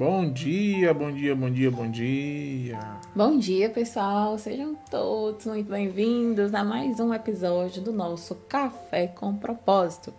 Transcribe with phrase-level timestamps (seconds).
[0.00, 2.78] Bom dia, bom dia, bom dia, bom dia.
[3.14, 4.38] Bom dia, pessoal.
[4.38, 10.14] Sejam todos muito bem-vindos a mais um episódio do nosso Café com Propósito.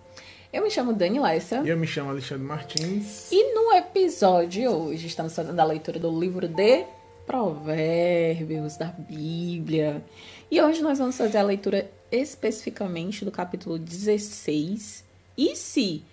[0.53, 1.63] Eu me chamo Dani Lessa.
[1.65, 3.31] E eu me chamo Alexandre Martins.
[3.31, 6.85] E no episódio de hoje estamos fazendo a leitura do livro de
[7.25, 10.05] Provérbios da Bíblia.
[10.51, 15.03] E hoje nós vamos fazer a leitura especificamente do capítulo 16.
[15.35, 16.03] E se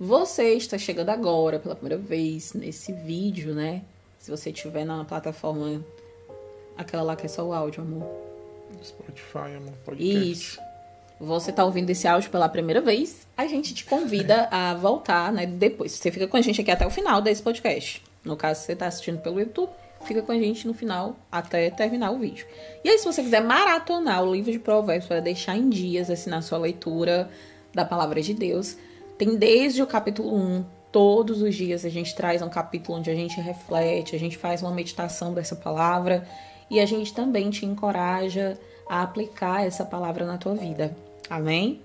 [0.00, 3.82] você está chegando agora pela primeira vez nesse vídeo, né?
[4.18, 5.84] Se você estiver na plataforma,
[6.74, 8.08] aquela lá que é só o áudio, amor.
[8.82, 10.30] Spotify, amor, podcast.
[10.30, 10.58] Isso.
[11.20, 15.44] Você está ouvindo esse áudio pela primeira vez, a gente te convida a voltar, né?
[15.44, 15.92] Depois.
[15.92, 18.02] Você fica com a gente aqui até o final desse podcast.
[18.24, 19.68] No caso, você está assistindo pelo YouTube,
[20.06, 22.46] fica com a gente no final até terminar o vídeo.
[22.82, 26.30] E aí, se você quiser maratonar o livro de Provérbios para deixar em dias, assim,
[26.30, 27.28] na sua leitura
[27.74, 28.78] da palavra de Deus,
[29.20, 33.14] tem desde o capítulo 1, todos os dias a gente traz um capítulo onde a
[33.14, 36.26] gente reflete, a gente faz uma meditação dessa palavra
[36.70, 40.96] e a gente também te encoraja a aplicar essa palavra na tua vida.
[41.28, 41.82] Amém?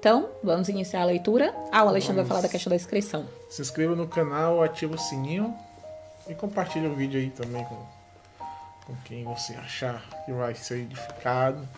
[0.00, 1.54] Então, vamos iniciar a leitura.
[1.70, 2.28] Ah, o Alexandre vamos.
[2.28, 3.24] vai falar da questão da inscrição.
[3.48, 5.54] Se inscreva no canal, ativa o sininho
[6.28, 7.86] e compartilha o vídeo aí também com,
[8.84, 11.68] com quem você achar que vai ser edificado.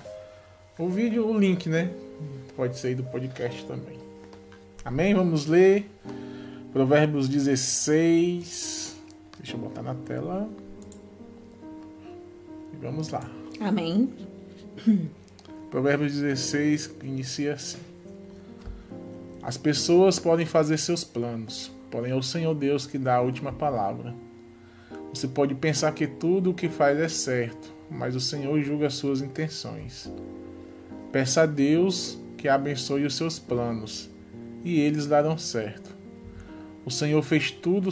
[0.78, 1.90] O vídeo, o link, né?
[2.56, 4.05] Pode ser do podcast também.
[4.86, 5.12] Amém?
[5.16, 5.90] Vamos ler
[6.72, 8.96] Provérbios 16.
[9.36, 10.48] Deixa eu botar na tela.
[12.72, 13.28] E vamos lá.
[13.58, 14.14] Amém.
[15.72, 17.80] Provérbios 16 inicia assim:
[19.42, 23.52] As pessoas podem fazer seus planos, porém é o Senhor Deus que dá a última
[23.52, 24.14] palavra.
[25.12, 28.94] Você pode pensar que tudo o que faz é certo, mas o Senhor julga as
[28.94, 30.08] suas intenções.
[31.10, 34.14] Peça a Deus que abençoe os seus planos
[34.66, 35.94] e eles darão certo.
[36.84, 37.88] O Senhor fez tudo,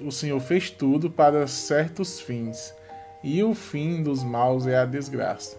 [0.00, 2.72] o Senhor fez tudo para certos fins,
[3.20, 5.56] e o fim dos maus é a desgraça.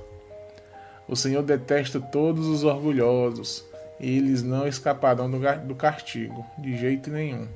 [1.09, 3.65] O Senhor detesta todos os orgulhosos,
[3.99, 7.49] e eles não escaparão do castigo, de jeito nenhum.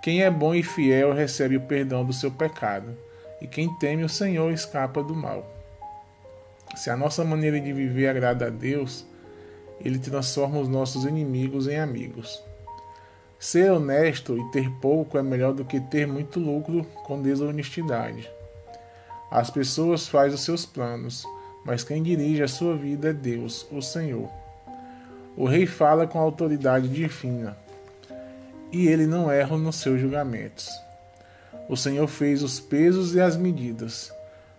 [0.00, 2.96] Quem é bom e fiel recebe o perdão do seu pecado,
[3.38, 5.46] e quem teme o Senhor escapa do mal.
[6.74, 9.04] Se a nossa maneira de viver agrada a Deus,
[9.84, 12.42] ele transforma os nossos inimigos em amigos.
[13.38, 18.28] Ser honesto e ter pouco é melhor do que ter muito lucro com desonestidade.
[19.30, 21.24] As pessoas fazem os seus planos,
[21.64, 24.28] mas quem dirige a sua vida é Deus, o Senhor.
[25.36, 27.56] O rei fala com autoridade divina,
[28.72, 30.68] e ele não erra nos seus julgamentos.
[31.68, 34.12] O Senhor fez os pesos e as medidas,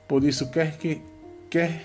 [0.07, 1.01] por isso quer que
[1.49, 1.81] quer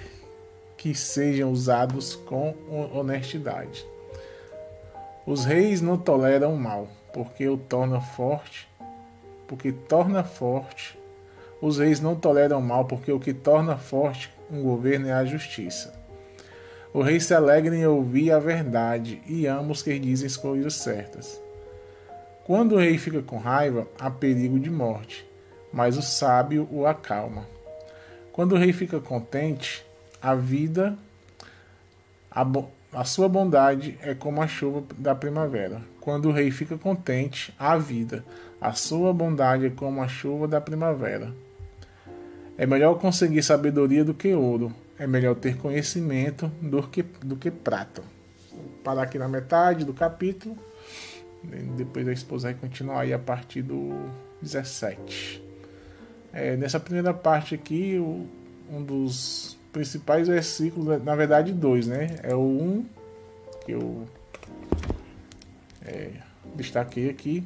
[0.85, 2.55] que sejam usados com
[2.93, 3.87] honestidade.
[5.27, 8.69] Os reis não toleram o mal, porque o torna forte,
[9.49, 10.99] porque torna forte.
[11.59, 15.25] Os reis não toleram o mal, porque o que torna forte um governo é a
[15.25, 15.95] justiça.
[16.93, 20.75] O rei se alegra em ouvir a verdade e ama os que dizem as coisas
[20.75, 21.41] certas.
[22.45, 25.27] Quando o rei fica com raiva, há perigo de morte,
[25.73, 27.47] mas o sábio o acalma.
[28.35, 29.83] Quando o rei fica contente,
[30.25, 30.97] a vida,
[32.31, 32.47] a,
[32.95, 35.83] a sua bondade é como a chuva da primavera.
[36.01, 38.25] Quando o rei fica contente, a vida,
[38.59, 41.31] a sua bondade é como a chuva da primavera.
[42.57, 44.73] É melhor conseguir sabedoria do que ouro.
[44.99, 48.03] É melhor ter conhecimento do que, do que prata.
[48.83, 50.57] Parar aqui na metade do capítulo.
[51.77, 54.09] Depois a esposa vai continuar aí a partir do
[54.41, 55.43] 17.
[56.33, 58.27] É, nessa primeira parte aqui, o,
[58.71, 62.17] um dos principais versículos, na verdade dois, né?
[62.23, 62.87] É o 1 um,
[63.67, 64.07] que eu
[65.85, 66.13] é,
[66.55, 67.45] destaquei aqui.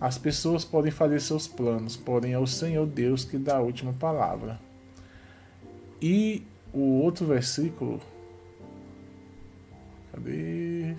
[0.00, 3.92] As pessoas podem fazer seus planos, porém é o Senhor Deus que dá a última
[3.92, 4.58] palavra.
[6.00, 6.42] E
[6.72, 8.00] o outro versículo.
[10.12, 10.94] Cadê?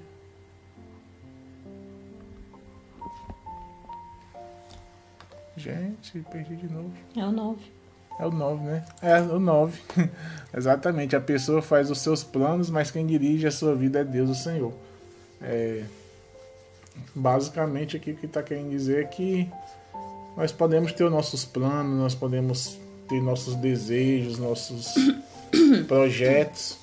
[5.57, 6.91] Gente, perdi de novo.
[7.17, 7.78] É o 9.
[8.19, 8.85] É o 9, né?
[9.01, 9.79] É o 9.
[10.55, 11.15] Exatamente.
[11.15, 14.35] A pessoa faz os seus planos, mas quem dirige a sua vida é Deus, o
[14.35, 14.73] Senhor.
[15.41, 15.83] É...
[17.15, 19.49] Basicamente, aqui o que está querendo dizer é que
[20.35, 22.77] nós podemos ter os nossos planos, nós podemos
[23.07, 24.93] ter nossos desejos, nossos
[25.87, 26.77] projetos,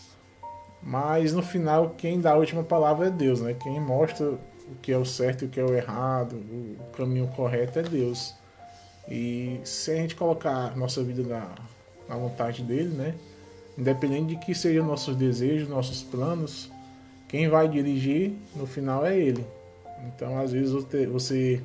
[0.83, 3.55] mas no final quem dá a última palavra é Deus, né?
[3.55, 4.39] Quem mostra o
[4.81, 8.35] que é o certo e o que é o errado, o caminho correto é Deus.
[9.09, 11.55] E se a gente colocar nossa vida na,
[12.09, 13.15] na vontade dele, né?
[13.79, 16.71] Independente de que sejam nossos desejos, nossos planos,
[17.29, 19.45] quem vai dirigir no final é ele.
[20.07, 21.61] Então, às vezes você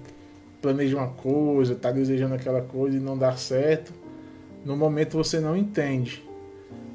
[0.61, 3.93] planeja uma coisa, está desejando aquela coisa e não dá certo.
[4.63, 6.23] No momento você não entende,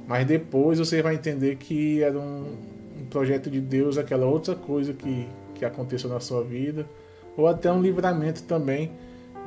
[0.06, 2.56] mas depois você vai entender que era um,
[3.00, 6.86] um projeto de Deus, aquela outra coisa que, que aconteceu na sua vida,
[7.36, 8.92] ou até um livramento também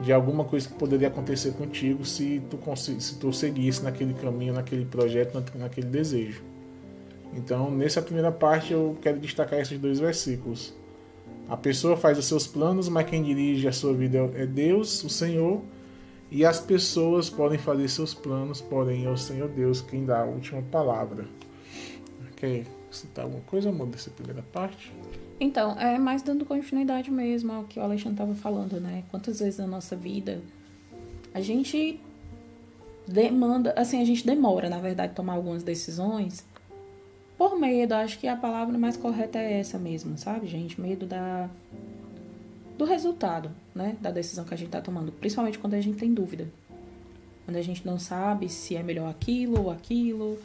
[0.01, 4.85] de alguma coisa que poderia acontecer contigo se tu, se tu seguisse naquele caminho, naquele
[4.85, 6.41] projeto, naquele desejo.
[7.33, 10.73] Então, nessa primeira parte, eu quero destacar esses dois versículos.
[11.47, 15.09] A pessoa faz os seus planos, mas quem dirige a sua vida é Deus, o
[15.09, 15.61] Senhor,
[16.31, 20.25] e as pessoas podem fazer seus planos, porém é o Senhor Deus quem dá a
[20.25, 21.25] última palavra.
[22.35, 24.93] Quer citar alguma coisa, amor, dessa primeira parte?
[25.39, 29.03] Então, é mais dando continuidade mesmo ao que o Alexandre estava falando, né?
[29.09, 30.41] Quantas vezes na nossa vida
[31.33, 31.99] a gente
[33.07, 36.45] demanda, assim, a gente demora, na verdade, tomar algumas decisões
[37.37, 37.93] por medo.
[37.93, 40.79] Acho que a palavra mais correta é essa mesmo, sabe, gente?
[40.79, 41.49] Medo da
[42.77, 46.13] do resultado, né, da decisão que a gente está tomando, principalmente quando a gente tem
[46.13, 46.47] dúvida.
[47.43, 50.39] Quando a gente não sabe se é melhor aquilo ou aquilo,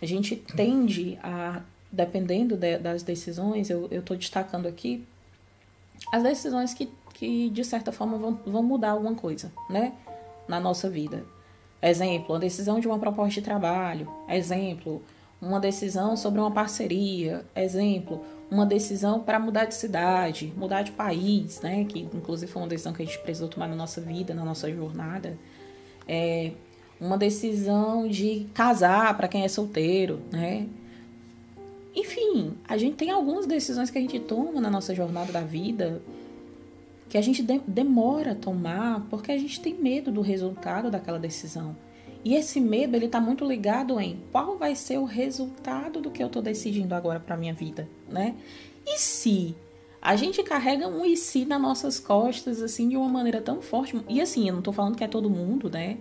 [0.00, 5.06] a gente tende a dependendo de, das decisões, eu estou destacando aqui
[6.12, 9.92] as decisões que, que de certa forma, vão, vão mudar alguma coisa, né?
[10.48, 11.24] Na nossa vida.
[11.82, 14.08] Exemplo, a decisão de uma proposta de trabalho.
[14.28, 15.02] Exemplo,
[15.40, 17.44] uma decisão sobre uma parceria.
[17.54, 21.84] Exemplo, uma decisão para mudar de cidade, mudar de país, né?
[21.84, 24.70] Que inclusive foi uma decisão que a gente precisou tomar na nossa vida, na nossa
[24.72, 25.36] jornada.
[26.08, 26.52] É
[27.00, 30.66] uma decisão de casar para quem é solteiro, né?
[31.96, 36.02] Enfim, a gente tem algumas decisões que a gente toma na nossa jornada da vida
[37.08, 41.18] que a gente de demora a tomar porque a gente tem medo do resultado daquela
[41.18, 41.76] decisão.
[42.24, 46.22] E esse medo ele está muito ligado em qual vai ser o resultado do que
[46.22, 48.34] eu estou decidindo agora para minha vida, né?
[48.84, 49.54] E se
[50.02, 53.98] a gente carrega um e se nas nossas costas assim de uma maneira tão forte
[54.08, 55.98] e assim eu não estou falando que é todo mundo, né?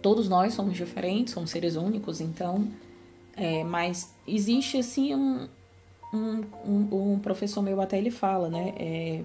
[0.00, 2.66] Todos nós somos diferentes, somos seres únicos, então
[3.36, 5.48] é, mas existe assim um,
[6.12, 8.74] um, um, um, professor meu até ele fala, né?
[8.76, 9.22] É,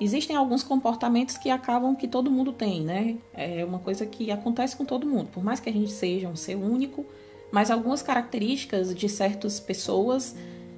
[0.00, 3.16] existem alguns comportamentos que acabam que todo mundo tem, né?
[3.32, 6.36] É uma coisa que acontece com todo mundo, por mais que a gente seja um
[6.36, 7.04] ser único,
[7.52, 10.34] mas algumas características de certas pessoas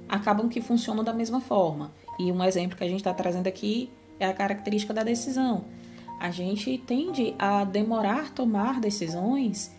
[0.07, 1.91] acabam que funcionam da mesma forma.
[2.19, 5.65] E um exemplo que a gente está trazendo aqui é a característica da decisão.
[6.19, 9.71] A gente tende a demorar tomar decisões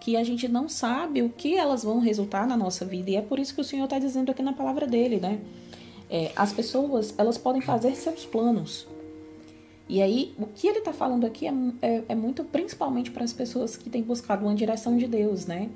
[0.00, 3.10] que a gente não sabe o que elas vão resultar na nossa vida.
[3.10, 5.40] E é por isso que o Senhor está dizendo aqui na palavra dele, né?
[6.08, 8.86] É, as pessoas, elas podem fazer seus planos.
[9.88, 11.52] E aí, o que ele está falando aqui é,
[11.82, 15.68] é, é muito principalmente para as pessoas que têm buscado uma direção de Deus, né?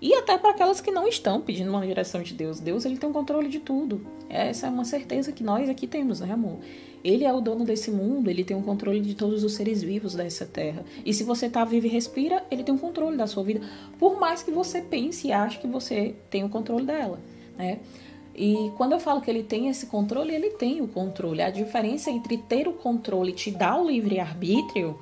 [0.00, 2.60] E até para aquelas que não estão pedindo uma direção de Deus.
[2.60, 4.06] Deus, ele tem o um controle de tudo.
[4.28, 6.58] Essa é uma certeza que nós aqui temos, né, amor?
[7.04, 9.82] Ele é o dono desse mundo, ele tem o um controle de todos os seres
[9.82, 10.82] vivos dessa terra.
[11.04, 13.60] E se você está vivo e respira, ele tem o um controle da sua vida,
[13.98, 17.20] por mais que você pense e ache que você tem o controle dela,
[17.58, 17.80] né?
[18.34, 21.42] E quando eu falo que ele tem esse controle, ele tem o controle.
[21.42, 24.98] A diferença entre ter o controle e te dar o livre arbítrio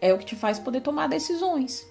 [0.00, 1.86] é o que te faz poder tomar decisões.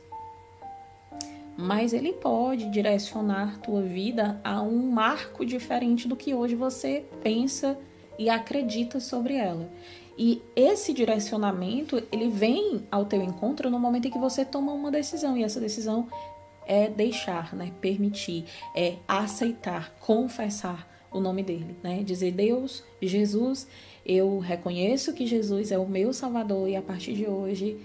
[1.55, 7.77] Mas ele pode direcionar tua vida a um marco diferente do que hoje você pensa
[8.21, 9.67] e acredita sobre ela.
[10.15, 14.91] E esse direcionamento, ele vem ao teu encontro no momento em que você toma uma
[14.91, 16.07] decisão, e essa decisão
[16.67, 22.03] é deixar, né, permitir, é aceitar, confessar o nome dele, né?
[22.03, 23.67] Dizer Deus, Jesus,
[24.05, 27.77] eu reconheço que Jesus é o meu Salvador e a partir de hoje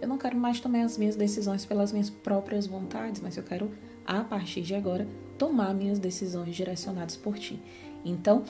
[0.00, 3.70] eu não quero mais tomar as minhas decisões pelas minhas próprias vontades, mas eu quero
[4.04, 5.06] a partir de agora
[5.38, 7.60] tomar minhas decisões direcionadas por ti.
[8.04, 8.44] Então,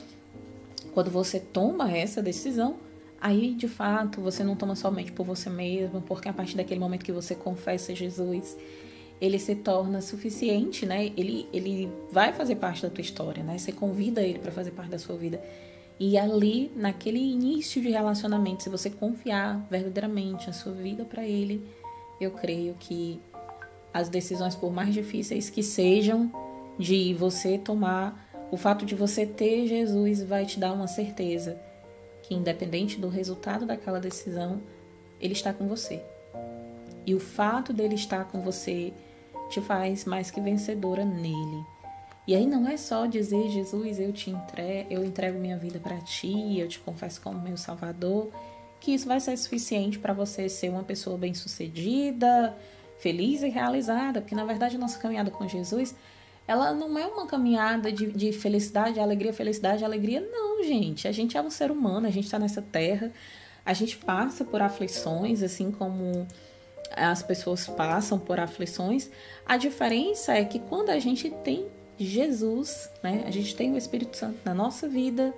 [0.93, 2.77] quando você toma essa decisão,
[3.19, 7.05] aí de fato você não toma somente por você mesmo, porque a partir daquele momento
[7.05, 8.57] que você confessa Jesus,
[9.21, 11.11] ele se torna suficiente, né?
[11.15, 13.57] Ele, ele vai fazer parte da tua história, né?
[13.57, 15.41] Você convida ele para fazer parte da sua vida.
[15.99, 21.65] E ali, naquele início de relacionamento, se você confiar verdadeiramente a sua vida para ele,
[22.19, 23.21] eu creio que
[23.93, 26.31] as decisões, por mais difíceis que sejam,
[26.77, 31.59] de você tomar o fato de você ter Jesus vai te dar uma certeza
[32.21, 34.61] que, independente do resultado daquela decisão,
[35.19, 36.03] Ele está com você.
[37.03, 38.93] E o fato dele estar com você
[39.49, 41.65] te faz mais que vencedora nele.
[42.27, 45.97] E aí não é só dizer, Jesus, eu te entrego, eu entrego minha vida para
[46.01, 48.29] ti, eu te confesso como meu salvador,
[48.79, 52.55] que isso vai ser suficiente para você ser uma pessoa bem-sucedida,
[52.99, 55.95] feliz e realizada, porque na verdade a nossa caminhada com Jesus
[56.47, 60.21] ela não é uma caminhada de, de felicidade, alegria, felicidade, alegria.
[60.21, 61.07] Não, gente.
[61.07, 63.11] A gente é um ser humano, a gente está nessa terra,
[63.65, 66.27] a gente passa por aflições, assim como
[66.95, 69.09] as pessoas passam por aflições.
[69.45, 74.17] A diferença é que quando a gente tem Jesus, né, a gente tem o Espírito
[74.17, 75.33] Santo na nossa vida,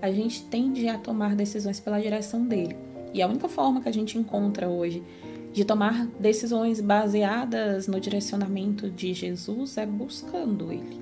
[0.00, 2.76] a gente tende a tomar decisões pela direção dele.
[3.12, 5.02] E a única forma que a gente encontra hoje
[5.54, 11.00] de tomar decisões baseadas no direcionamento de Jesus é buscando ele.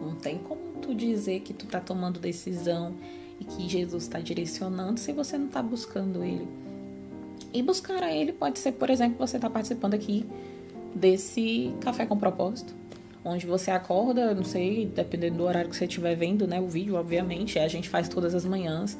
[0.00, 2.94] Não tem como tu dizer que tu tá tomando decisão
[3.38, 6.48] e que Jesus está direcionando se você não está buscando ele.
[7.52, 10.24] E buscar a ele pode ser, por exemplo, você está participando aqui
[10.94, 12.74] desse café com propósito,
[13.22, 16.94] onde você acorda, não sei, dependendo do horário que você estiver vendo, né, o vídeo,
[16.94, 18.96] obviamente, a gente faz todas as manhãs.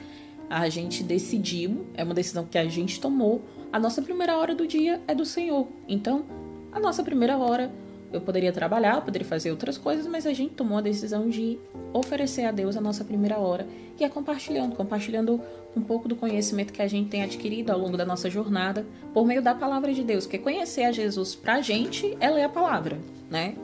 [0.48, 4.66] A gente decidiu, é uma decisão que a gente tomou a nossa primeira hora do
[4.66, 5.68] dia é do Senhor.
[5.86, 6.24] Então,
[6.72, 7.70] a nossa primeira hora,
[8.10, 11.58] eu poderia trabalhar, poderia fazer outras coisas, mas a gente tomou a decisão de
[11.92, 13.66] oferecer a Deus a nossa primeira hora
[14.00, 15.40] e é compartilhando, compartilhando
[15.76, 19.26] um pouco do conhecimento que a gente tem adquirido ao longo da nossa jornada por
[19.26, 20.24] meio da palavra de Deus.
[20.24, 22.98] Porque conhecer a Jesus pra gente é ler a palavra,
[23.30, 23.54] né?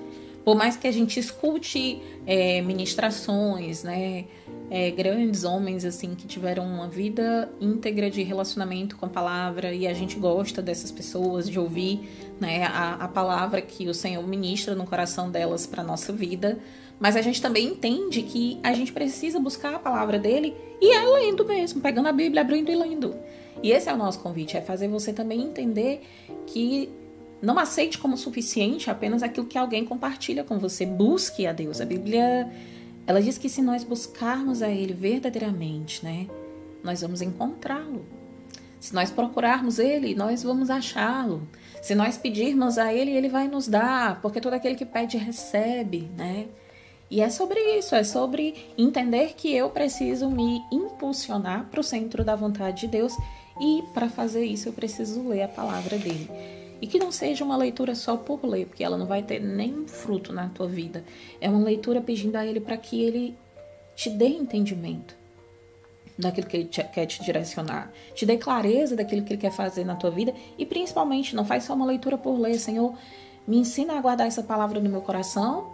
[0.45, 4.27] Por mais que a gente escute é, ministrações, né?
[4.71, 9.87] É, grandes homens assim que tiveram uma vida íntegra de relacionamento com a palavra e
[9.87, 12.01] a gente gosta dessas pessoas de ouvir
[12.41, 16.59] né, a, a palavra que o Senhor ministra no coração delas para nossa vida.
[16.99, 21.05] Mas a gente também entende que a gente precisa buscar a palavra dele e é
[21.05, 23.15] lendo mesmo pegando a Bíblia abrindo e lendo.
[23.63, 26.03] E esse é o nosso convite é fazer você também entender
[26.47, 26.89] que
[27.43, 30.87] não aceite como suficiente apenas aquilo que alguém compartilha com você.
[30.87, 31.81] Busque a Deus.
[31.81, 32.51] A Bíblia
[33.07, 36.27] ela diz que se nós buscarmos a Ele verdadeiramente, né,
[36.83, 38.05] nós vamos encontrá-lo.
[38.81, 41.49] Se nós procurarmos Ele, nós vamos achá-lo.
[41.83, 46.11] Se nós pedirmos a Ele, Ele vai nos dar, porque todo aquele que pede recebe,
[46.17, 46.47] né?
[47.11, 52.25] E é sobre isso, é sobre entender que eu preciso me impulsionar para o centro
[52.25, 53.15] da vontade de Deus
[53.61, 56.29] e para fazer isso eu preciso ler a palavra dele.
[56.81, 59.87] E que não seja uma leitura só por ler, porque ela não vai ter nenhum
[59.87, 61.05] fruto na tua vida.
[61.41, 63.37] É uma leitura pedindo a Ele para que Ele
[63.95, 65.17] te dê entendimento
[66.19, 69.85] daquilo que Ele te, quer te direcionar, te dê clareza daquilo que Ele quer fazer
[69.85, 72.95] na tua vida e principalmente não faz só uma leitura por ler, Senhor,
[73.47, 75.71] me ensina a guardar essa palavra no meu coração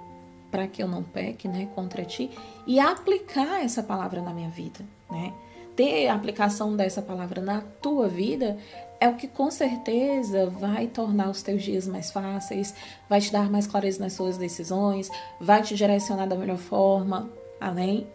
[0.51, 2.31] para que eu não peque, né, contra ti
[2.67, 5.33] e aplicar essa palavra na minha vida, né?
[5.77, 8.59] Ter a aplicação dessa palavra na tua vida
[9.01, 12.75] é o que com certeza vai tornar os teus dias mais fáceis,
[13.09, 18.07] vai te dar mais clareza nas suas decisões, vai te direcionar da melhor forma, além.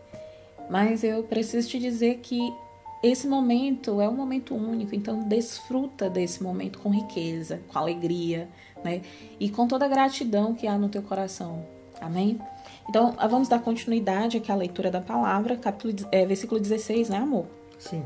[0.69, 2.53] Mas eu preciso te dizer que
[3.01, 8.47] esse momento é um momento único, então desfruta desse momento com riqueza, com alegria,
[8.83, 9.01] né?
[9.39, 11.65] E com toda a gratidão que há no teu coração.
[11.99, 12.39] Amém?
[12.87, 17.47] Então, vamos dar continuidade aqui à leitura da palavra, capítulo, é, versículo 16, né, amor?
[17.79, 18.03] Sim.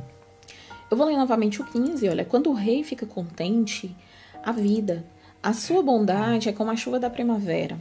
[0.89, 2.25] Eu vou ler novamente o 15, olha.
[2.25, 3.95] Quando o rei fica contente,
[4.43, 5.05] a vida,
[5.41, 7.79] a sua bondade é como a chuva da primavera.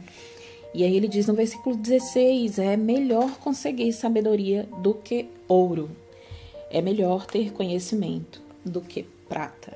[0.73, 5.89] E aí ele diz no versículo 16: é melhor conseguir sabedoria do que ouro,
[6.69, 9.75] é melhor ter conhecimento do que prata.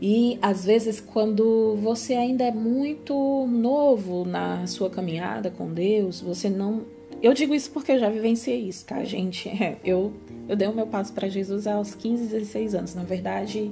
[0.00, 6.50] E às vezes, quando você ainda é muito novo na sua caminhada com Deus, você
[6.50, 6.82] não
[7.24, 9.48] eu digo isso porque eu já vivenciei isso, tá, gente?
[9.64, 10.12] É, eu,
[10.46, 12.94] eu dei o meu passo para Jesus aos 15, 16 anos.
[12.94, 13.70] Na verdade,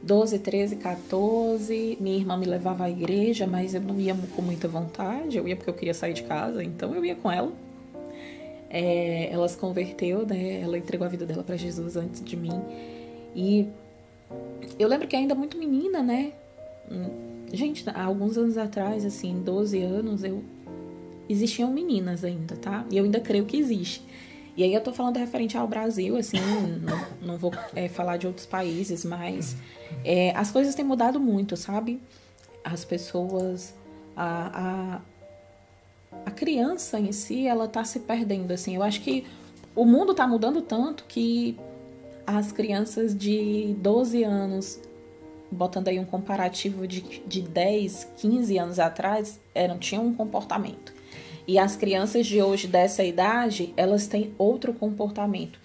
[0.00, 1.98] 12, 13, 14.
[2.00, 5.36] Minha irmã me levava à igreja, mas eu não ia com muita vontade.
[5.36, 7.52] Eu ia porque eu queria sair de casa, então eu ia com ela.
[8.70, 10.60] É, ela se converteu, né?
[10.60, 12.62] Ela entregou a vida dela para Jesus antes de mim.
[13.34, 13.66] E
[14.78, 16.32] eu lembro que ainda muito menina, né?
[16.88, 20.44] Hum, gente, há alguns anos atrás, assim, 12 anos, eu
[21.32, 22.84] existiam meninas ainda, tá?
[22.90, 24.02] E eu ainda creio que existe.
[24.56, 26.36] E aí eu tô falando referente ao Brasil, assim,
[26.82, 29.56] não, não vou é, falar de outros países, mas
[30.04, 32.00] é, as coisas têm mudado muito, sabe?
[32.62, 33.74] As pessoas,
[34.14, 35.00] a,
[36.12, 38.76] a, a criança em si, ela tá se perdendo, assim.
[38.76, 39.24] Eu acho que
[39.74, 41.56] o mundo tá mudando tanto que
[42.26, 44.78] as crianças de 12 anos,
[45.50, 50.92] botando aí um comparativo de, de 10, 15 anos atrás, eram, tinham um comportamento.
[51.46, 55.58] E as crianças de hoje dessa idade, elas têm outro comportamento.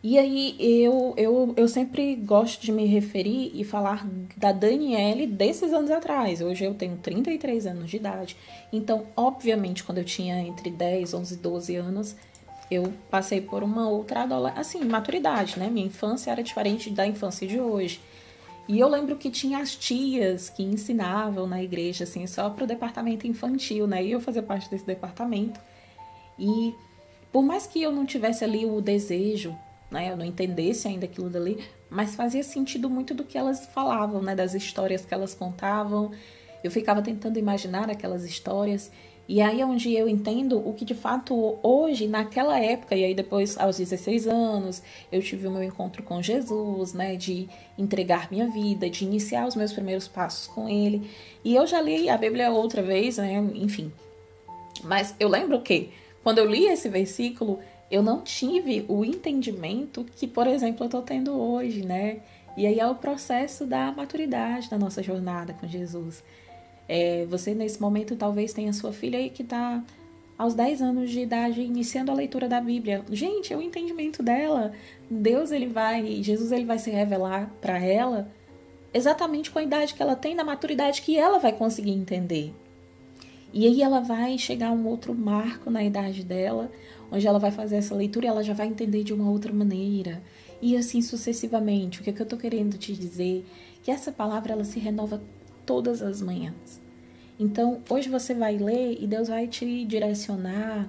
[0.00, 4.06] E aí eu, eu, eu sempre gosto de me referir e falar
[4.36, 6.40] da Daniele desses anos atrás.
[6.40, 8.36] Hoje eu tenho 33 anos de idade.
[8.72, 12.16] Então, obviamente, quando eu tinha entre 10, 11, 12 anos,
[12.70, 15.68] eu passei por uma outra assim, maturidade, né?
[15.68, 18.00] Minha infância era diferente da infância de hoje.
[18.68, 22.66] E eu lembro que tinha as tias que ensinavam na igreja, assim, só para o
[22.66, 24.04] departamento infantil, né?
[24.04, 25.58] E eu fazia parte desse departamento.
[26.38, 26.74] E
[27.32, 29.56] por mais que eu não tivesse ali o desejo,
[29.90, 30.12] né?
[30.12, 34.34] Eu não entendesse ainda aquilo dali, mas fazia sentido muito do que elas falavam, né?
[34.34, 36.12] Das histórias que elas contavam.
[36.62, 38.90] Eu ficava tentando imaginar aquelas histórias.
[39.28, 43.14] E aí é onde eu entendo o que de fato hoje, naquela época, e aí
[43.14, 44.82] depois aos 16 anos,
[45.12, 49.54] eu tive o meu encontro com Jesus, né, de entregar minha vida, de iniciar os
[49.54, 51.10] meus primeiros passos com ele.
[51.44, 53.92] E eu já li a Bíblia outra vez, né, enfim.
[54.82, 55.90] Mas eu lembro que
[56.22, 57.58] quando eu li esse versículo,
[57.90, 62.20] eu não tive o entendimento que, por exemplo, eu estou tendo hoje, né?
[62.56, 66.22] E aí é o processo da maturidade da nossa jornada com Jesus.
[66.88, 69.84] É, você, nesse momento, talvez tenha sua filha aí que está
[70.38, 73.04] aos 10 anos de idade iniciando a leitura da Bíblia.
[73.10, 74.72] Gente, é o entendimento dela.
[75.10, 78.30] Deus, ele vai, Jesus, ele vai se revelar para ela
[78.94, 82.54] exatamente com a idade que ela tem, na maturidade que ela vai conseguir entender.
[83.52, 86.70] E aí ela vai chegar a um outro marco na idade dela,
[87.10, 90.22] onde ela vai fazer essa leitura e ela já vai entender de uma outra maneira.
[90.60, 92.00] E assim sucessivamente.
[92.00, 93.44] O que, é que eu estou querendo te dizer?
[93.82, 95.22] Que essa palavra ela se renova
[95.68, 96.80] todas as manhãs.
[97.38, 100.88] Então, hoje você vai ler e Deus vai te direcionar,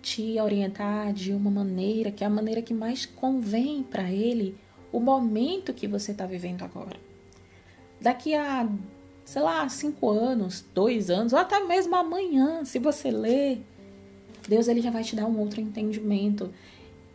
[0.00, 4.56] te orientar de uma maneira que é a maneira que mais convém para Ele
[4.92, 6.96] o momento que você está vivendo agora.
[8.00, 8.70] Daqui a,
[9.24, 13.60] sei lá, cinco anos, dois anos, ou até mesmo amanhã, se você ler,
[14.48, 16.54] Deus ele já vai te dar um outro entendimento.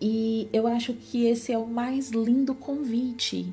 [0.01, 3.51] E eu acho que esse é o mais lindo convite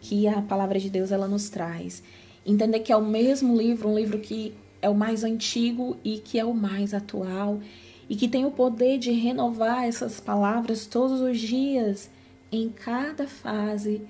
[0.00, 2.02] que a palavra de Deus ela nos traz.
[2.44, 6.38] Entender que é o mesmo livro, um livro que é o mais antigo e que
[6.38, 7.60] é o mais atual
[8.08, 12.10] e que tem o poder de renovar essas palavras todos os dias
[12.50, 14.02] em cada fase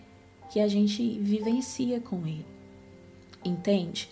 [0.51, 2.45] que a gente vivencia com ele.
[3.45, 4.11] Entende?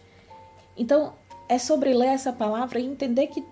[0.77, 1.15] Então,
[1.49, 3.43] é sobre ler essa palavra e entender que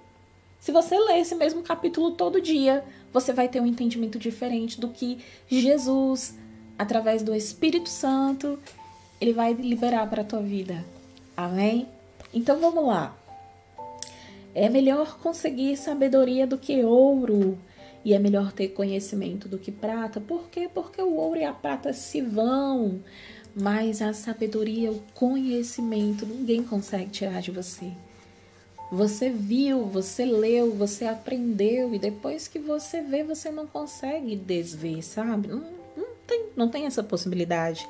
[0.60, 4.88] se você ler esse mesmo capítulo todo dia, você vai ter um entendimento diferente do
[4.88, 6.36] que Jesus,
[6.78, 8.58] através do Espírito Santo,
[9.20, 10.84] ele vai liberar para a tua vida.
[11.36, 11.86] Amém?
[12.32, 13.16] Então vamos lá.
[14.54, 17.58] É melhor conseguir sabedoria do que ouro,
[18.04, 20.20] e é melhor ter conhecimento do que prata.
[20.20, 20.68] Por quê?
[20.72, 23.00] Porque o ouro e a prata se vão,
[23.54, 27.92] mas a sabedoria, o conhecimento, ninguém consegue tirar de você.
[28.90, 35.02] Você viu, você leu, você aprendeu e depois que você vê, você não consegue desver,
[35.02, 35.48] sabe?
[35.48, 35.62] Não,
[35.94, 37.86] não, tem, não tem essa possibilidade.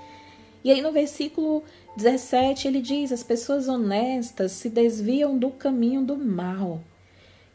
[0.62, 1.62] E aí no versículo
[1.96, 6.80] 17 ele diz: As pessoas honestas se desviam do caminho do mal.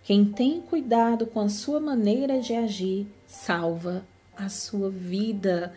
[0.03, 5.73] Quem tem cuidado com a sua maneira de agir salva a sua vida.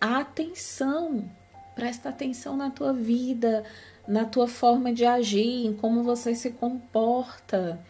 [0.00, 1.28] Atenção!
[1.74, 3.64] Presta atenção na tua vida,
[4.06, 7.80] na tua forma de agir, em como você se comporta.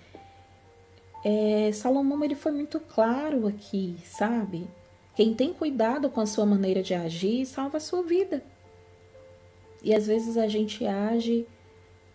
[1.23, 4.66] É, Salomão ele foi muito claro aqui, sabe?
[5.14, 8.42] Quem tem cuidado com a sua maneira de agir salva a sua vida.
[9.85, 11.47] E às vezes a gente age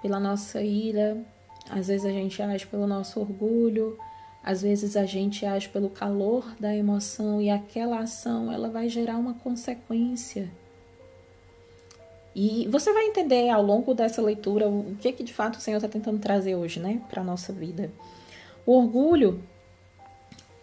[0.02, 1.24] pela nossa ira,
[1.70, 3.96] às vezes a gente age pelo nosso orgulho,
[4.44, 9.18] às vezes a gente age pelo calor da emoção e aquela ação ela vai gerar
[9.18, 10.50] uma consequência.
[12.36, 15.78] E você vai entender ao longo dessa leitura o que, que de fato o Senhor
[15.78, 17.92] está tentando trazer hoje, né, para a nossa vida.
[18.66, 19.44] O orgulho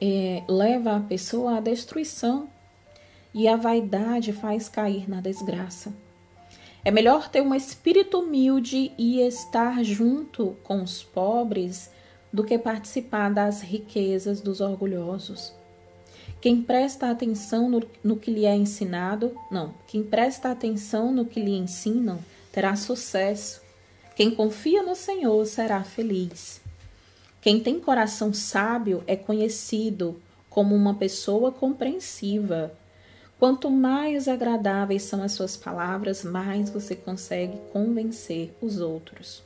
[0.01, 2.49] é, leva a pessoa à destruição
[3.33, 5.93] e a vaidade faz cair na desgraça.
[6.87, 11.91] É melhor ter um espírito humilde e estar junto com os pobres
[12.33, 15.53] do que participar das riquezas dos orgulhosos.
[16.41, 21.41] Quem presta atenção no, no, que lhe é ensinado, não, quem presta atenção no que
[21.41, 22.21] lhe ensinam
[22.53, 23.61] terá sucesso.
[24.15, 26.61] Quem confia no Senhor será feliz.
[27.41, 32.73] Quem tem coração sábio é conhecido como uma pessoa compreensiva.
[33.39, 39.43] Quanto mais agradáveis são as suas palavras, mais você consegue convencer os outros.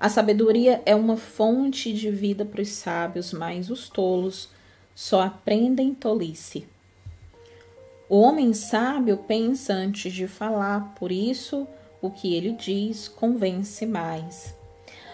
[0.00, 4.48] A sabedoria é uma fonte de vida para os sábios, mas os tolos
[4.94, 6.66] só aprendem tolice.
[8.08, 11.68] O homem sábio pensa antes de falar, por isso
[12.00, 14.56] o que ele diz convence mais.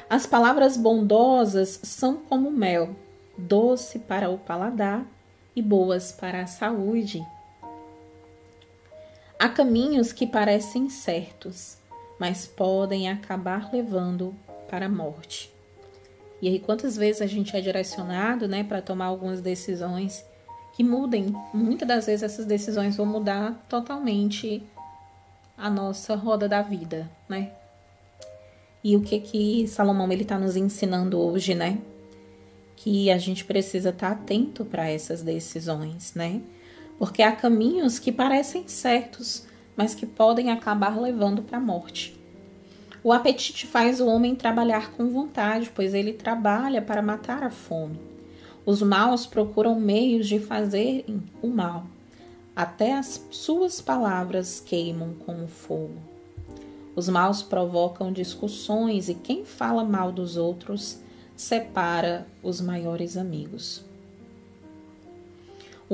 [0.08, 2.94] As palavras bondosas são como mel,
[3.36, 5.06] doce para o paladar
[5.56, 7.26] e boas para a saúde.
[9.44, 11.76] Há caminhos que parecem certos,
[12.18, 14.34] mas podem acabar levando
[14.70, 15.52] para a morte.
[16.40, 20.24] E aí, quantas vezes a gente é direcionado né, para tomar algumas decisões
[20.74, 21.36] que mudem?
[21.52, 24.62] Muitas das vezes essas decisões vão mudar totalmente
[25.58, 27.52] a nossa roda da vida, né?
[28.82, 31.80] E o que que Salomão ele está nos ensinando hoje, né?
[32.76, 36.40] Que a gente precisa estar tá atento para essas decisões, né?
[36.98, 42.18] Porque há caminhos que parecem certos, mas que podem acabar levando para a morte.
[43.02, 48.00] O apetite faz o homem trabalhar com vontade, pois ele trabalha para matar a fome.
[48.64, 51.86] Os maus procuram meios de fazerem o mal.
[52.56, 55.98] Até as suas palavras queimam como fogo.
[56.96, 61.00] Os maus provocam discussões e quem fala mal dos outros
[61.36, 63.84] separa os maiores amigos.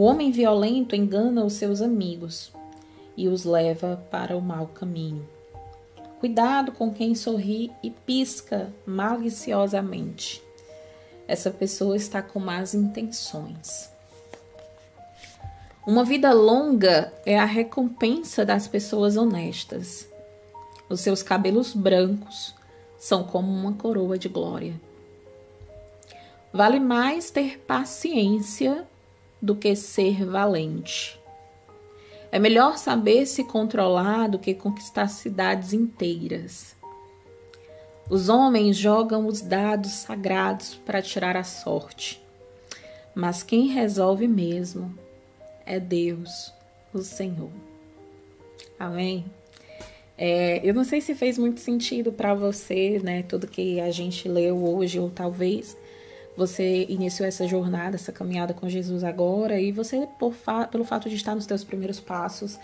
[0.01, 2.51] O homem violento engana os seus amigos
[3.15, 5.29] e os leva para o mau caminho.
[6.19, 10.43] Cuidado com quem sorri e pisca maliciosamente.
[11.29, 13.93] Essa pessoa está com más intenções.
[15.87, 20.09] Uma vida longa é a recompensa das pessoas honestas.
[20.89, 22.55] Os seus cabelos brancos
[22.99, 24.81] são como uma coroa de glória.
[26.55, 28.89] Vale mais ter paciência
[29.41, 31.21] do que ser valente.
[32.33, 36.77] É melhor saber se controlar do que conquistar cidades inteiras.
[38.09, 42.23] Os homens jogam os dados sagrados para tirar a sorte,
[43.15, 44.95] mas quem resolve mesmo
[45.65, 46.53] é Deus,
[46.93, 47.51] o Senhor.
[48.79, 49.25] Amém?
[50.17, 53.23] É, eu não sei se fez muito sentido para você, né?
[53.23, 55.77] Tudo que a gente leu hoje, ou talvez
[56.37, 60.09] você iniciou essa jornada, essa caminhada com Jesus agora, e você,
[60.43, 62.59] fa pelo fato de estar nos seus primeiros passos,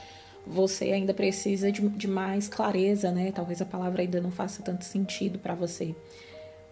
[0.46, 3.33] você ainda precisa de, de mais clareza, né?
[3.33, 5.94] Talvez a palavra ainda não faça tanto sentido para você.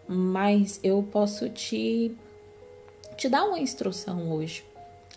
[0.06, 2.12] Mas eu posso te,
[3.16, 4.64] te dar uma instrução hoje.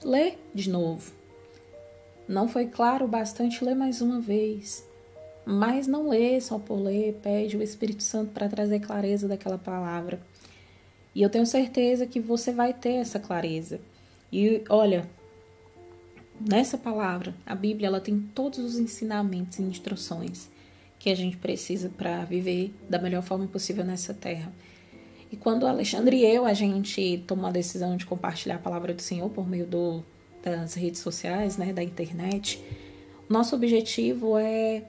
[0.04, 1.12] Lê de novo.
[2.28, 4.86] Não foi claro o bastante, lê mais uma vez.
[5.46, 10.20] Mas não lê só por ler, pede o Espírito Santo para trazer clareza daquela palavra.
[11.18, 13.82] E eu tenho certeza que você vai ter essa clareza.
[14.32, 15.10] E olha,
[16.40, 20.48] nessa palavra, a Bíblia ela tem todos os ensinamentos e instruções
[21.00, 24.54] que a gente precisa para viver da melhor forma possível nessa terra.
[25.32, 28.94] E quando o Alexandre e eu, a gente tomou a decisão de compartilhar a palavra
[28.94, 30.04] do Senhor por meio do,
[30.44, 32.64] das redes sociais, né, da internet,
[33.28, 34.84] nosso objetivo é,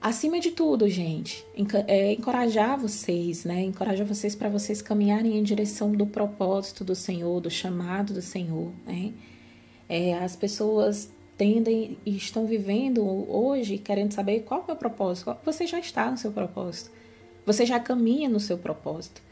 [0.00, 1.44] acima de tudo, gente,
[1.86, 7.40] é encorajar vocês, né, encorajar vocês para vocês caminharem em direção do propósito do Senhor,
[7.40, 9.12] do chamado do Senhor, né.
[9.88, 15.36] É, as pessoas tendem e estão vivendo hoje querendo saber qual é o meu propósito.
[15.44, 16.90] Você já está no seu propósito.
[17.46, 19.22] Você já caminha no seu propósito.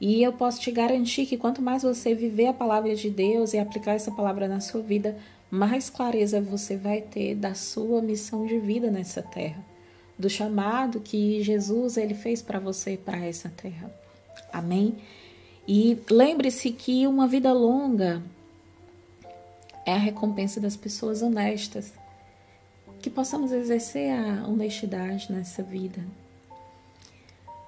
[0.00, 3.58] E eu posso te garantir que quanto mais você viver a palavra de Deus e
[3.58, 5.16] aplicar essa palavra na sua vida,
[5.50, 9.64] mais clareza você vai ter da sua missão de vida nessa terra,
[10.18, 13.90] do chamado que Jesus ele fez para você para essa terra.
[14.52, 14.96] Amém?
[15.66, 18.22] E lembre-se que uma vida longa
[19.86, 21.92] é a recompensa das pessoas honestas.
[23.00, 26.02] Que possamos exercer a honestidade nessa vida,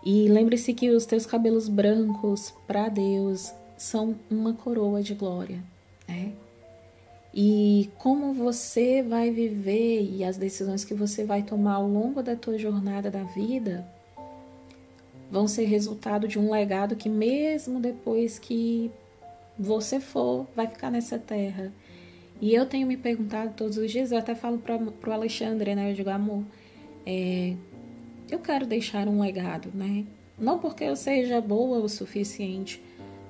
[0.08, 5.60] e lembre-se que os teus cabelos brancos para Deus são uma coroa de glória,
[6.06, 6.32] né?
[7.38, 12.34] E como você vai viver e as decisões que você vai tomar ao longo da
[12.34, 13.86] tua jornada da vida
[15.30, 18.90] vão ser resultado de um legado que mesmo depois que
[19.58, 21.70] você for, vai ficar nessa terra.
[22.40, 25.90] E eu tenho me perguntado todos os dias, eu até falo para o Alexandre, né?
[25.90, 26.42] Eu digo, amor,
[27.04, 27.54] é,
[28.30, 30.06] eu quero deixar um legado, né?
[30.38, 32.82] Não porque eu seja boa o suficiente,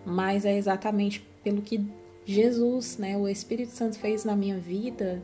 [0.05, 1.85] mas é exatamente pelo que
[2.27, 5.23] Jesus, né, o Espírito Santo fez na minha vida.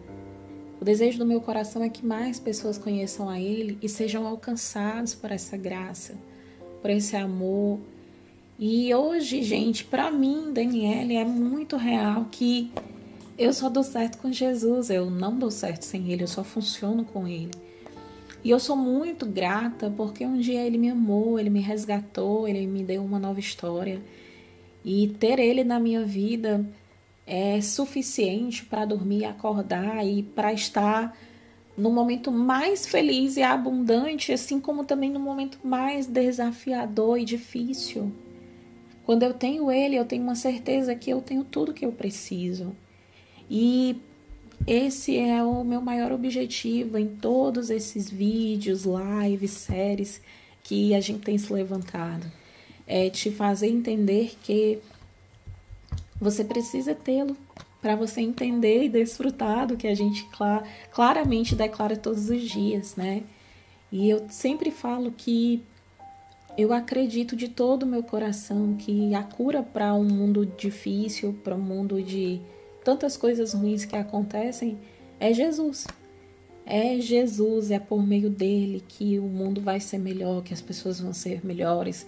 [0.81, 5.13] O desejo do meu coração é que mais pessoas conheçam a Ele e sejam alcançados
[5.13, 6.15] por essa graça,
[6.81, 7.81] por esse amor.
[8.57, 12.71] E hoje, gente, para mim, Daniele, é muito real que
[13.37, 17.05] eu só dou certo com Jesus, eu não dou certo sem Ele, eu só funciono
[17.05, 17.51] com Ele.
[18.45, 22.67] E eu sou muito grata porque um dia ele me amou, ele me resgatou, ele
[22.67, 24.01] me deu uma nova história.
[24.85, 26.67] E ter ele na minha vida
[27.27, 31.17] é suficiente para dormir, acordar e para estar
[31.77, 38.13] no momento mais feliz e abundante, assim como também no momento mais desafiador e difícil.
[39.05, 42.77] Quando eu tenho ele, eu tenho uma certeza que eu tenho tudo que eu preciso.
[43.51, 43.97] E
[44.67, 50.21] esse é o meu maior objetivo em todos esses vídeos, lives, séries
[50.63, 52.31] que a gente tem se levantado.
[52.87, 54.79] É te fazer entender que
[56.23, 57.37] você precisa tê-lo,
[57.81, 62.95] para você entender e desfrutar do que a gente clar, claramente declara todos os dias,
[62.95, 63.25] né?
[63.91, 65.61] E eu sempre falo que
[66.57, 71.57] eu acredito de todo o meu coração que a cura para um mundo difícil, para
[71.57, 72.41] um mundo de
[72.85, 74.79] tantas coisas ruins que acontecem,
[75.19, 75.87] é Jesus.
[76.65, 81.01] É Jesus, é por meio dele que o mundo vai ser melhor, que as pessoas
[81.01, 82.07] vão ser melhores.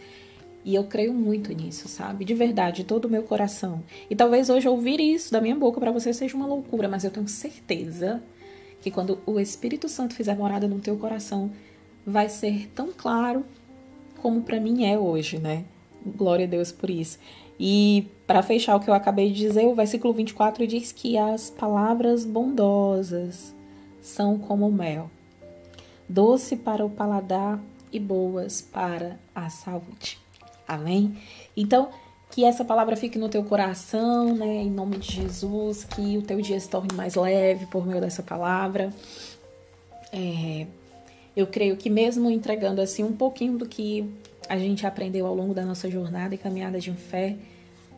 [0.65, 2.25] E eu creio muito nisso, sabe?
[2.25, 3.83] De verdade, de todo o meu coração.
[4.09, 7.11] E talvez hoje ouvir isso da minha boca para você seja uma loucura, mas eu
[7.11, 8.23] tenho certeza
[8.81, 11.51] que quando o Espírito Santo fizer morada no teu coração,
[12.07, 13.45] vai ser tão claro
[14.21, 15.65] como para mim é hoje, né?
[16.05, 17.19] Glória a Deus por isso.
[17.61, 21.51] E para fechar o que eu acabei de dizer, o versículo 24 diz que as
[21.51, 23.55] palavras bondosas
[24.01, 25.11] são como mel,
[26.09, 30.24] doce para o paladar e boas para a saúde.
[30.67, 31.17] Amém?
[31.57, 31.91] Então,
[32.31, 34.63] que essa palavra fique no teu coração, né?
[34.63, 38.23] Em nome de Jesus, que o teu dia se torne mais leve por meio dessa
[38.23, 38.93] palavra.
[40.13, 40.67] É,
[41.37, 44.09] eu creio que mesmo entregando assim um pouquinho do que
[44.49, 47.37] a gente aprendeu ao longo da nossa jornada e caminhada de fé,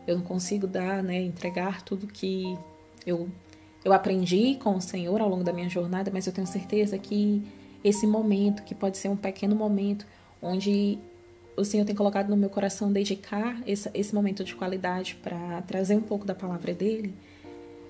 [0.05, 2.57] eu não consigo dar, né, entregar tudo que
[3.05, 3.29] eu
[3.83, 7.41] eu aprendi com o Senhor ao longo da minha jornada, mas eu tenho certeza que
[7.81, 10.05] esse momento, que pode ser um pequeno momento,
[10.41, 10.99] onde
[11.57, 15.95] o Senhor tem colocado no meu coração dedicar esse, esse momento de qualidade para trazer
[15.95, 17.15] um pouco da palavra dele,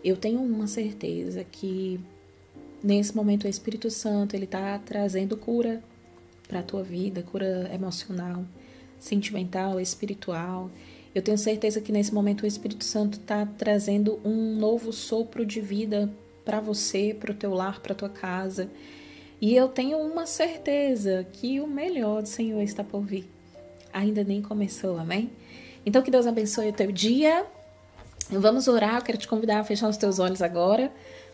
[0.01, 1.99] eu tenho uma certeza que
[2.81, 5.83] nesse momento o Espírito Santo ele está trazendo cura
[6.47, 8.45] para a tua vida, cura emocional,
[8.97, 10.71] sentimental, espiritual.
[11.13, 15.59] Eu tenho certeza que nesse momento o Espírito Santo está trazendo um novo sopro de
[15.59, 16.09] vida
[16.45, 18.69] para você, para o teu lar, para tua casa.
[19.41, 23.36] E eu tenho uma certeza que o melhor do Senhor está por vir
[23.93, 25.31] ainda nem começou, amém?
[25.85, 27.45] Então que Deus abençoe o teu dia.
[28.29, 30.91] Vamos orar, eu quero te convidar a fechar os teus olhos agora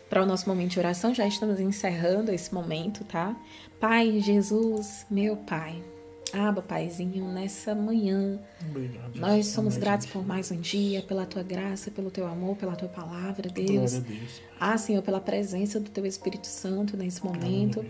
[0.08, 1.14] para o nosso momento de oração.
[1.14, 3.34] Já estamos encerrando esse momento, tá?
[3.80, 5.93] Pai Jesus, meu Pai.
[6.34, 8.40] Aba, Paizinho, nessa manhã.
[8.68, 12.74] Obrigado, nós somos gratos por mais um dia, pela tua graça, pelo teu amor, pela
[12.74, 13.92] tua palavra, Deus.
[13.92, 14.42] Deus.
[14.58, 17.84] Ah, Senhor, pela presença do teu Espírito Santo nesse momento.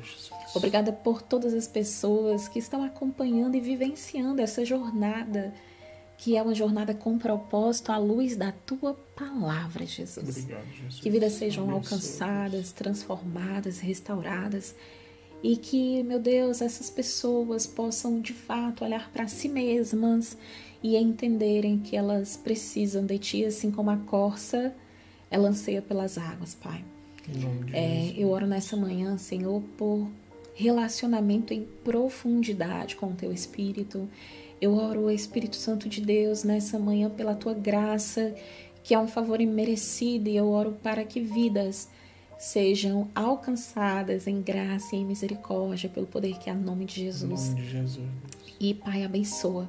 [0.55, 5.55] Obrigada por todas as pessoas que estão acompanhando e vivenciando essa jornada,
[6.19, 10.37] que é uma jornada com propósito à luz da tua palavra, Jesus.
[10.39, 11.01] Obrigado, Jesus.
[11.01, 14.75] Que vidas sejam alcançadas, transformadas, restauradas
[15.43, 20.37] e que, meu Deus, essas pessoas possam de fato olhar para si mesmas
[20.83, 24.75] e entenderem que elas precisam de Ti, assim como a corça
[25.31, 26.85] ela anseia pelas águas, Pai.
[27.73, 30.09] É, eu oro nessa manhã, Senhor, por
[30.55, 34.09] relacionamento em profundidade com o Teu Espírito.
[34.61, 38.35] Eu oro, Espírito Santo de Deus, nessa manhã pela Tua graça,
[38.83, 41.89] que é um favor imerecido, e eu oro para que vidas
[42.45, 47.49] sejam alcançadas em graça e em misericórdia pelo poder que é o nome de Jesus.
[47.49, 48.09] Nome de Jesus.
[48.61, 49.67] E Pai, abençoa.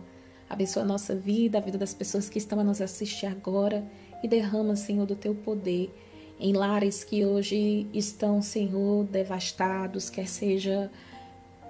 [0.50, 3.82] Abençoa a nossa vida, a vida das pessoas que estão a nos assistir agora
[4.22, 5.90] e derrama, Senhor, do teu poder
[6.38, 10.92] em lares que hoje estão, Senhor, devastados, quer seja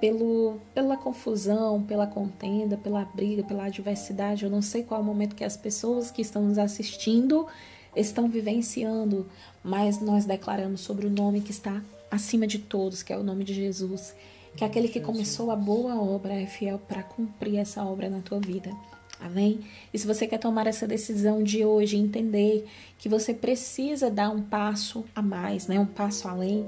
[0.01, 4.43] pelo, pela confusão, pela contenda, pela briga, pela adversidade.
[4.43, 7.45] Eu não sei qual é o momento que as pessoas que estão nos assistindo
[7.95, 9.27] estão vivenciando,
[9.63, 11.81] mas nós declaramos sobre o nome que está
[12.12, 14.15] acima de todos, que é o nome de Jesus,
[14.55, 18.21] que é aquele que começou a boa obra é fiel para cumprir essa obra na
[18.21, 18.71] tua vida.
[19.19, 19.62] Amém?
[19.93, 22.65] E se você quer tomar essa decisão de hoje, entender
[22.97, 25.79] que você precisa dar um passo a mais, né?
[25.79, 26.65] um passo além,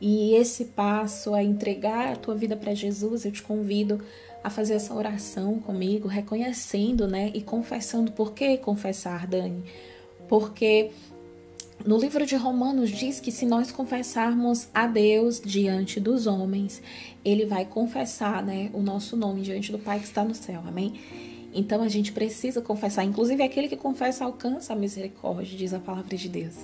[0.00, 4.00] e esse passo é entregar a tua vida para Jesus, eu te convido
[4.42, 8.10] a fazer essa oração comigo, reconhecendo, né, e confessando.
[8.10, 9.62] Por que confessar, Dani?
[10.30, 10.92] Porque
[11.84, 16.80] no livro de Romanos diz que se nós confessarmos a Deus diante dos homens,
[17.24, 20.62] ele vai confessar, né, o nosso nome diante do Pai que está no céu.
[20.64, 20.94] Amém?
[21.52, 26.16] Então a gente precisa confessar, inclusive aquele que confessa alcança a misericórdia, diz a palavra
[26.16, 26.54] de Deus.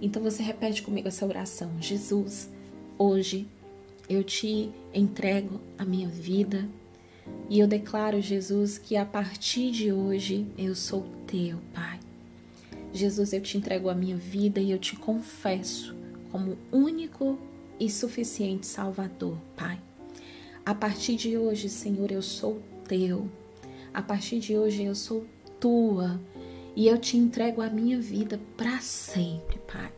[0.00, 2.50] Então você repete comigo essa oração: Jesus,
[2.98, 3.46] hoje
[4.08, 6.68] eu te entrego a minha vida
[7.48, 12.01] e eu declaro, Jesus, que a partir de hoje eu sou teu, Pai.
[12.92, 15.94] Jesus, eu te entrego a minha vida e eu te confesso
[16.30, 17.38] como único
[17.80, 19.80] e suficiente Salvador, Pai.
[20.64, 23.28] A partir de hoje, Senhor, eu sou teu.
[23.92, 25.26] A partir de hoje eu sou
[25.58, 26.20] tua
[26.76, 29.92] e eu te entrego a minha vida para sempre, Pai.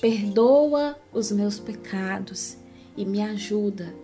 [0.00, 2.56] Perdoa os meus pecados
[2.96, 3.94] e me ajuda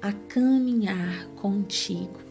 [0.00, 2.29] a caminhar contigo.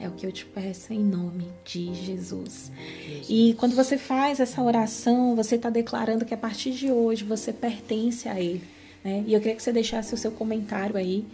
[0.00, 2.70] É o que eu te peço em nome de Jesus.
[2.70, 3.26] Jesus.
[3.28, 7.52] E quando você faz essa oração, você está declarando que a partir de hoje você
[7.52, 8.64] pertence a Ele.
[9.04, 9.22] Né?
[9.26, 11.26] E eu queria que você deixasse o seu comentário aí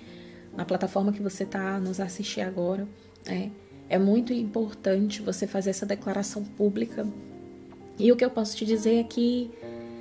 [0.57, 2.89] na plataforma que você está nos assistir agora.
[3.25, 3.53] Né?
[3.89, 7.07] É muito importante você fazer essa declaração pública.
[7.97, 9.49] E o que eu posso te dizer é que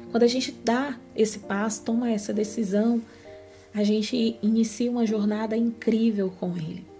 [0.09, 2.99] quando a gente dá esse passo, toma essa decisão,
[3.73, 6.94] a gente inicia uma jornada incrível com Ele.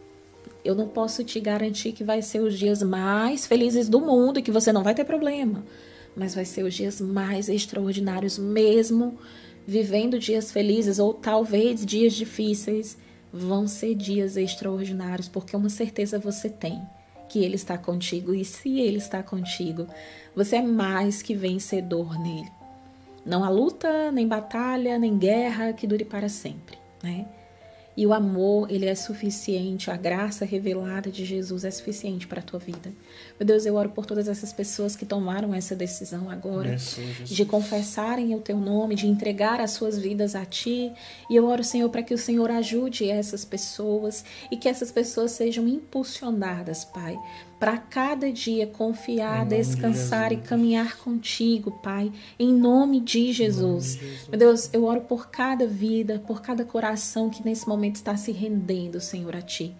[0.65, 4.41] Eu não posso te garantir que vai ser os dias mais felizes do mundo e
[4.41, 5.63] que você não vai ter problema,
[6.15, 9.17] mas vai ser os dias mais extraordinários mesmo
[9.67, 12.97] vivendo dias felizes ou talvez dias difíceis,
[13.31, 16.81] vão ser dias extraordinários, porque uma certeza você tem
[17.27, 19.87] que ele está contigo e se ele está contigo,
[20.35, 22.51] você é mais que vencedor nele.
[23.25, 27.25] Não há luta, nem batalha, nem guerra que dure para sempre, né?
[27.97, 32.43] E o amor, ele é suficiente, a graça revelada de Jesus é suficiente para a
[32.43, 32.91] tua vida.
[33.39, 37.29] Meu Deus, eu oro por todas essas pessoas que tomaram essa decisão agora Jesus.
[37.29, 40.91] de confessarem o teu nome, de entregar as suas vidas a ti.
[41.29, 45.31] E eu oro, Senhor, para que o Senhor ajude essas pessoas e que essas pessoas
[45.31, 47.17] sejam impulsionadas, Pai,
[47.59, 53.95] para cada dia confiar, descansar de e caminhar contigo, Pai, em nome de Jesus.
[53.95, 54.27] de Jesus.
[54.27, 58.31] Meu Deus, eu oro por cada vida, por cada coração que nesse momento está se
[58.31, 59.75] rendendo, Senhor, a Ti.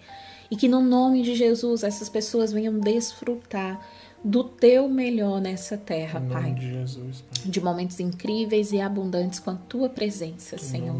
[0.49, 3.79] E que no nome de Jesus essas pessoas venham desfrutar
[4.23, 6.53] do teu melhor nessa terra, em Pai.
[6.53, 7.51] De, Jesus, Pai.
[7.51, 10.95] de momentos incríveis e abundantes com a tua presença, em Senhor.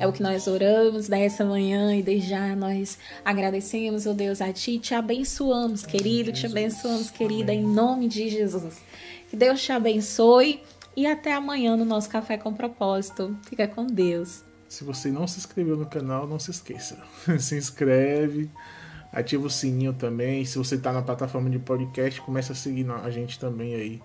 [0.00, 4.52] É o que nós oramos nessa manhã e desde já nós agradecemos, oh Deus, a
[4.52, 7.64] ti, te abençoamos, querido, te abençoamos, querida, Amém.
[7.64, 8.80] em nome de Jesus.
[9.28, 10.62] Que Deus te abençoe
[10.96, 13.36] e até amanhã no nosso Café com Propósito.
[13.48, 14.44] Fica com Deus.
[14.68, 16.98] Se você não se inscreveu no canal, não se esqueça.
[17.38, 18.50] se inscreve
[19.12, 20.44] Ativa o sininho também.
[20.44, 24.00] Se você está na plataforma de podcast, começa a seguir a gente também aí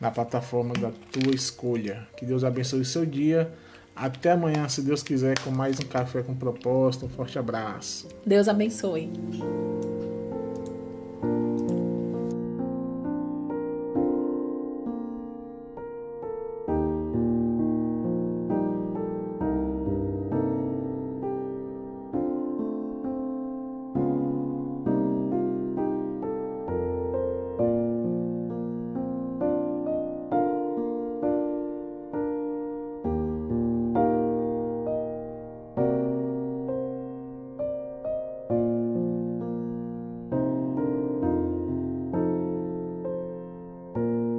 [0.00, 2.06] na plataforma da tua escolha.
[2.16, 3.50] Que Deus abençoe o seu dia.
[3.94, 7.06] Até amanhã, se Deus quiser, com mais um café com propósito.
[7.06, 8.08] Um forte abraço.
[8.26, 9.10] Deus abençoe.